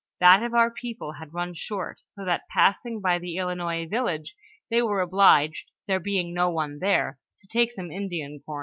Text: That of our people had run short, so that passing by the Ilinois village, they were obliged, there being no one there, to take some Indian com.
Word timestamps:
That 0.19 0.41
of 0.41 0.55
our 0.55 0.71
people 0.71 1.11
had 1.19 1.31
run 1.31 1.53
short, 1.53 1.99
so 2.07 2.25
that 2.25 2.47
passing 2.49 3.01
by 3.01 3.19
the 3.19 3.35
Ilinois 3.37 3.87
village, 3.87 4.35
they 4.67 4.81
were 4.81 4.99
obliged, 4.99 5.69
there 5.85 5.99
being 5.99 6.33
no 6.33 6.49
one 6.49 6.79
there, 6.79 7.19
to 7.43 7.47
take 7.47 7.71
some 7.71 7.91
Indian 7.91 8.41
com. 8.43 8.59